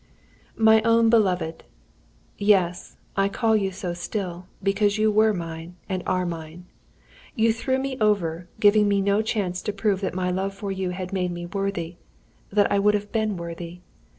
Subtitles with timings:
[0.57, 1.63] "My own Beloved
[2.35, 6.65] "Yes, I call you so still, because you were mine, and are mine.
[7.35, 10.89] You threw me over, giving me no chance to prove that my love for you
[10.89, 11.97] had made me worthy
[12.51, 13.81] that I would have been worthy.